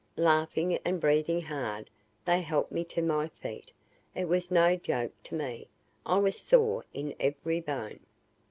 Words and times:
Laughing 0.17 0.73
and 0.83 0.99
breathing 0.99 1.41
hard, 1.41 1.87
they 2.25 2.41
helped 2.41 2.71
me 2.71 2.83
to 2.83 3.03
my 3.03 3.27
feet. 3.27 3.71
It 4.15 4.25
was 4.27 4.49
no 4.49 4.75
joke 4.75 5.13
to 5.25 5.35
me. 5.35 5.67
I 6.07 6.17
was 6.17 6.39
sore 6.39 6.85
in 6.91 7.13
every 7.19 7.59
bone. 7.59 7.99